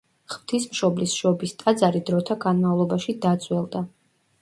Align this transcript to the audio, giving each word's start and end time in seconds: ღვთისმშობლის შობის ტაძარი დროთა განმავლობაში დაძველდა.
ღვთისმშობლის 0.35 1.13
შობის 1.19 1.53
ტაძარი 1.61 2.03
დროთა 2.09 2.41
განმავლობაში 2.49 3.19
დაძველდა. 3.29 3.89